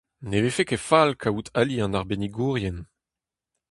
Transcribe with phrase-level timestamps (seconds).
[0.29, 2.79] Ne vefe ket fall kaout ali an arbennigourien.